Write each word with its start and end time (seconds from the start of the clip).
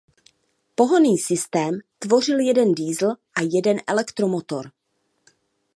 Pohonný 0.75 1.17
systém 1.17 1.79
tvořil 1.99 2.39
jeden 2.39 2.71
diesel 2.75 3.09
a 3.11 3.41
jeden 3.51 3.77
elektromotor. 3.87 4.71